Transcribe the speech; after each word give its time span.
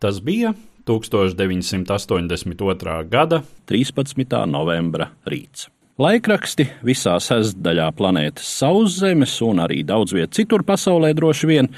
Tas 0.00 0.16
bija 0.24 0.54
1982. 0.88 3.04
gada 3.08 3.42
13. 3.68 4.46
novembra 4.48 5.10
rīts. 5.28 5.68
Laikraksti 6.00 6.64
visā 6.80 7.18
sestdaļā 7.20 7.90
planētas 7.92 8.48
Sauszemes 8.62 9.34
un 9.44 9.60
arī 9.60 9.84
daudz 9.84 10.16
viet 10.16 10.32
citur 10.32 10.64
pasaulē 10.64 11.12
droši 11.18 11.50
vien 11.50 11.68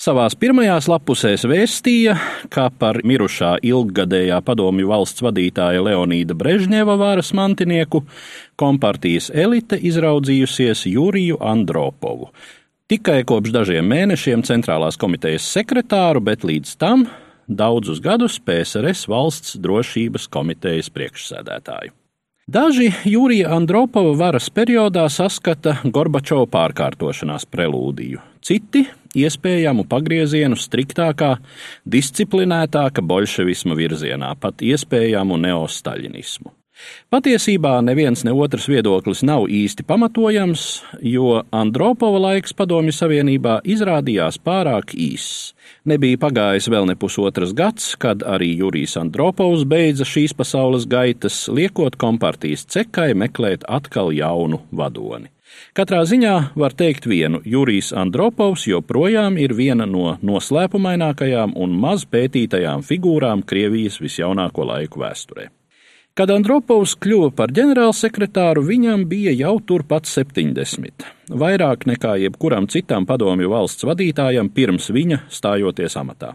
savās 0.00 0.32
pirmajās 0.40 0.88
lapusēs 0.88 1.44
vēstīja, 1.50 2.16
ka 2.48 2.70
par 2.72 3.04
mirušā 3.04 3.60
ilggadējā 3.68 4.40
padomju 4.48 4.88
valsts 4.88 5.20
vadītāja 5.28 5.84
Leonīda 5.84 6.32
Brežņeva 6.40 6.96
varas 6.96 7.36
mantinieku 7.36 8.00
kompartijas 8.56 9.28
elite 9.28 9.76
izraudzījusies 9.76 10.88
Juriju 10.88 11.36
Andropovu. 11.44 12.32
Tikai 12.88 13.20
kopš 13.28 13.52
dažiem 13.52 13.84
mēnešiem 13.92 14.40
centrālās 14.48 14.96
komitejas 14.96 15.44
sekretāru, 15.52 16.24
bet 16.24 16.48
līdz 16.48 16.78
tam 16.80 17.04
daudzus 17.48 18.02
gadus 18.04 18.38
PSRS 18.44 19.08
valsts 19.10 19.56
drošības 19.60 20.28
komitejas 20.32 20.92
priekšsēdētāju. 20.94 21.94
Daži 22.48 22.86
Jūrija 23.04 23.50
Andropova 23.52 24.14
varas 24.16 24.46
periodā 24.48 25.02
saskata 25.12 25.74
Gorbačova 25.84 26.46
pārkārtošanās 26.48 27.44
prelūdiju, 27.52 28.22
citi 28.40 28.86
iespējamu 29.18 29.84
pagriezienu 29.88 30.56
striktākā, 30.56 31.34
disciplinētāka 31.84 33.04
bolševisma 33.04 33.76
virzienā, 33.76 34.32
pat 34.40 34.64
iespējamu 34.64 35.36
neostaļinismu. 35.44 36.57
Patiesībā 37.10 37.78
neviens 37.84 38.24
ne 38.26 38.32
otrs 38.36 38.68
viedoklis 38.68 39.22
nav 39.26 39.46
īsti 39.48 39.86
pamatojams, 39.88 40.64
jo 41.02 41.42
Andropova 41.54 42.20
laiks 42.28 42.54
Padomju 42.56 42.94
Savienībā 42.94 43.60
izrādījās 43.64 44.38
pārāk 44.44 44.94
īss. 44.94 45.54
Nebija 45.88 46.20
pagājis 46.20 46.68
vēl 46.68 46.88
ne 46.90 46.96
pusotras 47.00 47.54
gads, 47.56 47.94
kad 48.00 48.22
arī 48.22 48.50
Jurijs 48.60 48.98
Andropovs 49.00 49.64
beidza 49.68 50.06
šīs 50.08 50.36
pasaules 50.36 50.86
gaitas, 50.90 51.46
liekot 51.48 51.96
kompartijas 51.96 52.66
cekai 52.68 53.10
meklēt 53.16 53.66
atkal 53.68 54.12
jaunu 54.14 54.62
vadoni. 54.70 55.32
Katrā 55.76 56.02
ziņā 56.04 56.34
var 56.60 56.74
teikt 56.76 57.06
vienu, 57.08 57.40
Jurijs 57.44 57.92
Andropovs 57.96 58.66
joprojām 58.68 59.38
ir 59.40 59.54
viena 59.56 59.86
no 59.88 60.16
noslēpumainākajām 60.20 61.56
un 61.56 61.76
maz 61.84 62.04
pētītajām 62.04 62.84
figūrām 62.84 63.46
Krievijas 63.48 64.00
visjaunāko 64.02 64.68
laiku 64.68 65.06
vēsturē. 65.06 65.48
Kad 66.18 66.32
Andropovs 66.34 66.96
kļuva 66.98 67.28
par 67.38 67.52
ģenerālsekretāru, 67.54 68.64
viņam 68.66 69.04
bija 69.06 69.30
jau 69.38 69.52
turpat 69.62 70.08
70, 70.10 71.04
vairāk 71.30 71.84
nekā 71.86 72.16
jebkuram 72.18 72.64
citam 72.66 73.04
padomju 73.06 73.52
valsts 73.52 73.86
vadītājam 73.86 74.48
pirms 74.50 74.88
viņa 74.90 75.20
stājoties 75.30 75.94
amatā. 76.00 76.32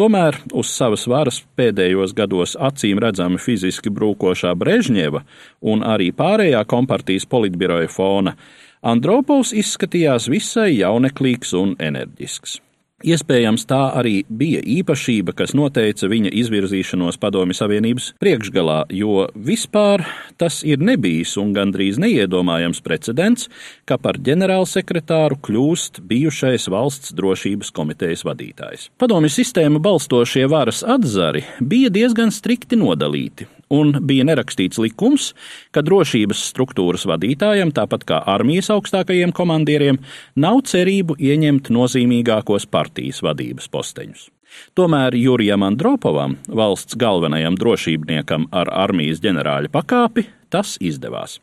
Tomēr 0.00 0.38
uz 0.56 0.70
savas 0.72 1.04
varas 1.12 1.42
pēdējos 1.60 2.14
gados 2.16 2.56
acīm 2.56 3.02
redzami 3.04 3.36
fiziski 3.36 3.92
brūkošā 3.92 4.54
Brežņeva 4.56 5.20
un 5.60 5.84
arī 5.84 6.08
pārējā 6.16 6.62
kompartijas 6.70 7.28
politbiroja 7.28 7.90
fona 7.92 8.32
Andropovs 8.80 9.52
izskatījās 9.52 10.30
visai 10.32 10.70
jauneklīgs 10.78 11.52
un 11.60 11.76
enerģisks. 11.76 12.62
Iespējams, 12.98 13.62
tā 13.70 13.92
arī 13.94 14.24
bija 14.26 14.58
īpašība, 14.58 15.30
kas 15.38 15.52
noteica 15.54 16.08
viņa 16.10 16.32
izvirzīšanos 16.34 17.20
Padomju 17.22 17.54
Savienības 17.54 18.08
priekšgalā, 18.18 18.88
jo 18.90 19.28
vispār 19.38 20.02
tas 20.34 20.64
ir 20.66 20.82
nebijis 20.82 21.36
un 21.38 21.52
gandrīz 21.54 22.00
neiedomājams 22.02 22.82
precedents, 22.82 23.46
ka 23.86 24.00
par 24.02 24.18
ģenerālsekretāru 24.26 25.38
kļūst 25.46 26.00
bijušais 26.10 26.66
valsts 26.74 27.14
drošības 27.14 27.70
komitejas 27.76 28.26
vadītājs. 28.26 28.88
Padomju 28.98 29.30
sistēmu 29.30 29.78
balstošie 29.78 30.48
varas 30.50 30.82
atzari 30.82 31.44
bija 31.62 31.94
diezgan 31.94 32.34
strikti 32.34 32.80
nodalīti, 32.82 33.46
un 33.70 33.92
bija 34.08 34.26
nerakstīts 34.28 34.80
likums, 34.82 35.32
ka 35.70 35.82
drošības 35.84 36.42
struktūras 36.50 37.06
vadītājiem, 37.08 37.72
tāpat 37.76 38.06
kā 38.08 38.20
armijas 38.34 38.70
augstākajiem 38.74 39.32
komandieriem, 39.36 40.00
nav 40.40 40.62
cerību 40.68 41.18
ieņemt 41.20 41.70
nozīmīgākos 41.74 42.68
partijas 42.88 43.22
vadības 43.22 43.68
posteņus. 43.68 44.28
Tomēr 44.74 45.14
Jurijam 45.14 45.62
Andropovam, 45.62 46.38
valsts 46.48 46.96
galvenajam 46.96 47.58
drošībniekam 47.60 48.48
ar 48.50 48.70
armijas 48.72 49.20
ģenerāļa 49.20 49.68
pakāpi, 49.74 50.24
Tas 50.48 50.78
izdevās. 50.80 51.34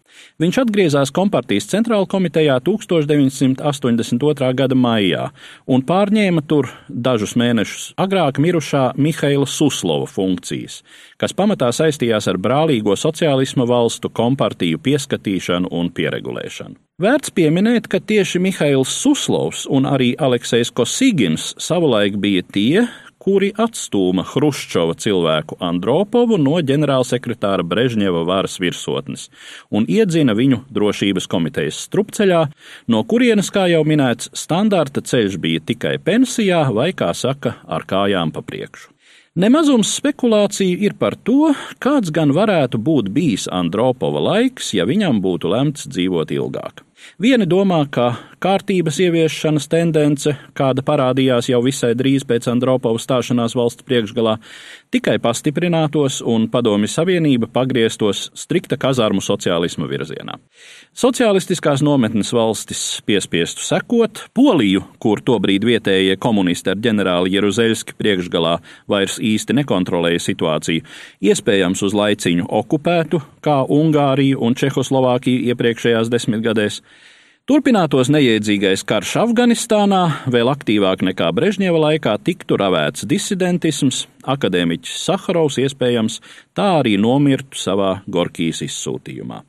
Viņš 0.42 0.58
atgriezās 0.64 1.12
Kompartijas 1.14 1.68
centrāla 1.70 2.08
komitejā 2.10 2.56
1982. 2.66 4.48
gada 4.58 4.74
maijā 4.74 5.28
un 5.70 5.84
pārņēma 5.86 6.42
tur 6.50 6.72
dažus 6.90 7.36
mēnešus 7.38 7.92
agrāk 8.02 8.40
mirušā 8.42 8.98
Mihaila 8.98 9.46
Suslova 9.46 10.10
funkcijas, 10.10 10.80
kas 11.22 11.38
pamatā 11.38 11.70
saistījās 11.70 12.26
ar 12.34 12.42
brālīgo 12.42 12.98
sociālisma 12.98 13.70
valstu 13.70 14.10
kompartiju 14.10 14.82
pieskatīšanu 14.82 15.70
un 15.70 15.94
pieregulēšanu. 15.94 16.85
Vērts 16.96 17.34
pieminēt, 17.36 17.90
ka 17.92 18.00
tieši 18.00 18.40
Mihails 18.40 18.94
Suslovs 19.02 19.66
un 19.68 19.84
arī 19.84 20.14
Aleksejs 20.16 20.70
Kosīgins 20.72 21.50
savulaik 21.60 22.16
bija 22.24 22.46
tie, 22.56 22.86
kuri 23.20 23.50
atstūma 23.52 24.24
Hruščova 24.30 24.96
cilvēku 25.04 25.58
Andropovu 25.60 26.40
no 26.40 26.56
ģenerālsekretāra 26.64 27.68
Brežņeva 27.68 28.24
varas 28.32 28.56
virsotnes 28.64 29.28
un 29.76 29.90
iedzina 29.92 30.38
viņu 30.40 30.62
drošības 30.72 31.28
komitejas 31.36 31.84
strupceļā, 31.90 32.46
no 32.88 33.04
kurienes, 33.04 33.52
kā 33.52 33.68
jau 33.74 33.84
minēts, 33.84 34.32
standarta 34.32 35.04
ceļš 35.04 35.36
bija 35.36 35.68
tikai 35.68 35.98
pensijā 36.00 36.64
vai, 36.72 36.94
kā 36.96 37.12
saka, 37.12 37.58
ar 37.68 37.84
kājām 37.84 38.32
pa 38.32 38.40
priekšu. 38.40 38.96
Nemazums 39.36 39.90
spekulāciju 39.98 40.78
ir 40.88 40.94
par 40.96 41.18
to, 41.28 41.50
kāds 41.84 42.08
gan 42.16 42.30
varētu 42.32 42.80
būt 42.80 43.10
bijis 43.12 43.50
Andropova 43.52 44.22
laiks, 44.24 44.70
ja 44.78 44.86
viņam 44.88 45.20
būtu 45.26 45.52
lemts 45.52 45.90
dzīvot 45.92 46.32
ilgāk. 46.32 46.86
Vieni 47.20 47.46
domā, 47.48 47.82
ka 47.92 48.14
kārtības 48.44 48.98
ieviešanas 49.04 49.68
tendence, 49.72 50.36
kāda 50.56 50.84
parādījās 50.86 51.50
jau 51.50 51.62
visai 51.66 51.94
drīz 51.98 52.26
pēc 52.28 52.50
Andropova 52.52 53.00
stāšanās 53.02 53.56
valsts 53.58 53.86
priekšgalā, 53.88 54.36
tikai 54.94 55.16
pastiprinātos 55.24 56.22
un 56.24 56.48
Padomju 56.52 56.90
Savienība 56.92 57.50
pagrieztos 57.52 58.30
strikta 58.38 58.78
kazarmu 58.80 59.24
sociālisma 59.24 59.90
virzienā. 59.90 60.38
Sociālistiskās 60.96 61.84
nometnes 61.86 62.32
valstis 62.36 62.84
piespiestu 63.08 63.64
sekot, 63.66 64.26
Poliju, 64.36 64.86
kur 65.00 65.24
tobrīd 65.26 65.66
vietējie 65.68 66.16
komunisti 66.22 66.72
ar 66.72 66.80
ģenerāli 66.84 67.36
Jeruzeļski 67.36 67.98
priekšgalā 68.00 68.58
vairs 68.92 69.18
īsti 69.20 69.58
nekontrolēja 69.62 70.24
situāciju, 70.30 70.86
iespējams 71.32 71.84
uz 71.88 71.98
laiciņu 71.98 72.48
okupētu, 72.62 73.24
kā 73.46 73.62
Ungāriju 73.72 74.40
un 74.46 74.56
Čehoslovākiju 74.60 75.52
iepriekšējās 75.52 76.12
desmitgadēs. 76.14 76.85
Turpinātos 77.46 78.10
neiedzīgais 78.10 78.82
karš 78.90 79.12
Afganistānā, 79.22 80.02
vēl 80.34 80.50
aktīvāk 80.50 81.04
nekā 81.06 81.28
Brežņeva 81.38 81.82
laikā 81.84 82.16
tiktu 82.26 82.58
ravēts 82.58 83.06
disidentisms, 83.06 84.08
akadēmiķis 84.26 85.04
Saharovs 85.06 85.60
iespējams 85.62 86.16
tā 86.58 86.72
arī 86.80 86.96
nomirtu 86.98 87.62
savā 87.62 88.00
Gorkijas 88.10 88.64
izsūtījumā. 88.66 89.44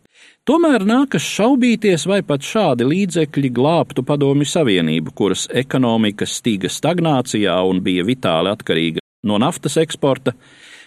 Tomēr 0.46 0.84
nākas 0.86 1.24
šaubīties, 1.26 2.04
vai 2.06 2.20
pat 2.22 2.44
šādi 2.44 2.84
līdzekļi 2.86 3.48
glābtu 3.56 4.04
Padomju 4.06 4.46
Savienību, 4.46 5.16
kuras 5.16 5.48
ekonomika 5.50 6.28
stīga 6.28 6.68
stagnācijā 6.70 7.56
un 7.66 7.80
bija 7.82 8.04
vitāli 8.06 8.52
atkarīga 8.52 9.02
no 9.26 9.40
naftas 9.42 9.80
eksporta, 9.80 10.36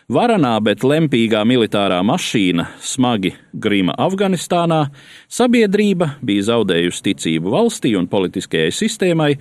Varanā, 0.10 0.56
bet 0.66 0.82
lempīgā 0.82 1.44
militārā 1.46 2.00
mašīna 2.02 2.64
smagi 2.82 3.36
grima 3.54 3.94
Afganistānā, 3.94 4.88
sabiedrība 5.30 6.16
bija 6.26 6.48
zaudējusi 6.48 7.04
ticību 7.12 7.52
valstī 7.54 7.92
un 8.00 8.08
politiskajai 8.10 8.72
sistēmai, 8.74 9.36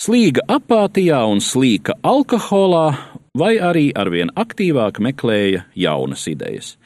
slīga 0.00 0.46
apātijā 0.56 1.20
un 1.28 1.44
slīka 1.44 1.98
alkoholā, 2.00 2.86
vai 3.36 3.58
arī 3.60 3.90
arvien 3.92 4.32
aktīvāk 4.32 5.02
meklēja 5.04 5.66
jaunas 5.76 6.24
idejas. 6.32 6.78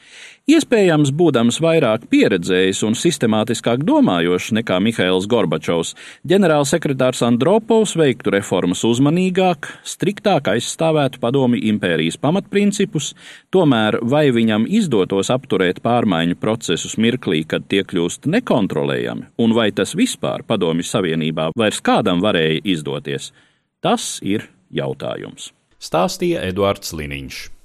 Iespējams, 0.51 1.13
būdams 1.15 1.59
vairāk 1.63 2.07
pieredzējis 2.11 2.81
un 2.83 2.95
sistemātiskāk 2.97 3.85
domājošs 3.87 4.49
nekā 4.57 4.79
Mihails 4.83 5.27
Gorbačovs, 5.31 5.93
ģenerālsekretārs 6.27 7.21
Andropovs 7.23 7.93
veiktu 7.99 8.33
reformas 8.35 8.81
uzmanīgāk, 8.87 9.69
striktāk 9.87 10.49
aizstāvētu 10.51 11.21
padomi 11.23 11.61
impērijas 11.69 12.19
pamatprincipus, 12.19 13.13
tomēr 13.53 14.01
vai 14.01 14.25
viņam 14.35 14.65
izdotos 14.67 15.31
apturēt 15.31 15.79
pārmaiņu 15.85 16.41
procesus 16.41 16.97
mirklī, 16.99 17.45
kad 17.47 17.69
tie 17.71 17.85
kļūst 17.87 18.27
nekontrolējami, 18.35 19.29
un 19.39 19.55
vai 19.55 19.69
tas 19.77 19.95
vispār 19.95 20.43
padomju 20.43 20.89
savienībā 20.89 21.51
vairs 21.55 21.79
kādam 21.85 22.19
varēja 22.25 22.59
izdoties, 22.75 23.31
tas 23.79 24.17
ir 24.19 24.49
jautājums. 24.67 25.53
Stāstīja 25.79 26.43
Eduards 26.49 26.91
Liniņš. 26.97 27.60